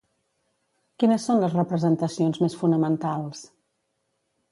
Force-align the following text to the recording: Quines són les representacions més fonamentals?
Quines 1.01 1.27
són 1.29 1.43
les 1.43 1.53
representacions 1.57 2.39
més 2.45 2.55
fonamentals? 2.61 3.45